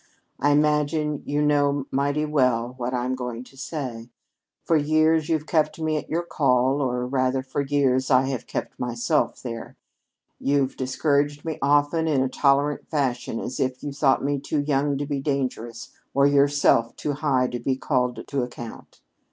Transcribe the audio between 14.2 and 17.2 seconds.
me too young to be dangerous, or yourself too